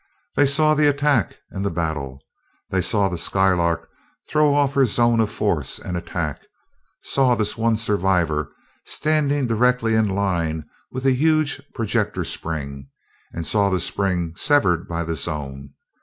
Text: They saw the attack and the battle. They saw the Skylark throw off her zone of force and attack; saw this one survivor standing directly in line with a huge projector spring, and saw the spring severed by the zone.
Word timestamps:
They 0.35 0.47
saw 0.47 0.73
the 0.73 0.87
attack 0.89 1.35
and 1.51 1.63
the 1.63 1.69
battle. 1.69 2.23
They 2.71 2.81
saw 2.81 3.07
the 3.07 3.19
Skylark 3.19 3.87
throw 4.27 4.55
off 4.55 4.73
her 4.73 4.87
zone 4.87 5.19
of 5.19 5.29
force 5.29 5.77
and 5.77 5.95
attack; 5.95 6.41
saw 7.03 7.35
this 7.35 7.55
one 7.55 7.77
survivor 7.77 8.51
standing 8.83 9.45
directly 9.45 9.93
in 9.93 10.09
line 10.09 10.67
with 10.91 11.05
a 11.05 11.11
huge 11.11 11.61
projector 11.75 12.23
spring, 12.23 12.89
and 13.31 13.45
saw 13.45 13.69
the 13.69 13.79
spring 13.79 14.33
severed 14.35 14.87
by 14.87 15.03
the 15.03 15.13
zone. 15.13 15.75